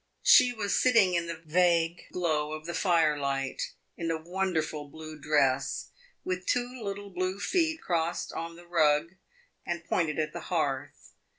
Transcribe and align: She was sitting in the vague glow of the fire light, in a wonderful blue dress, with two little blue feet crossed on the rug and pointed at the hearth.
She 0.23 0.51
was 0.51 0.81
sitting 0.81 1.13
in 1.13 1.27
the 1.27 1.43
vague 1.45 2.05
glow 2.11 2.53
of 2.53 2.65
the 2.65 2.73
fire 2.73 3.19
light, 3.19 3.61
in 3.95 4.09
a 4.09 4.17
wonderful 4.17 4.89
blue 4.89 5.19
dress, 5.19 5.91
with 6.23 6.47
two 6.47 6.81
little 6.83 7.11
blue 7.11 7.39
feet 7.39 7.83
crossed 7.83 8.33
on 8.33 8.55
the 8.55 8.65
rug 8.65 9.11
and 9.63 9.85
pointed 9.85 10.17
at 10.17 10.33
the 10.33 10.39
hearth. 10.49 11.13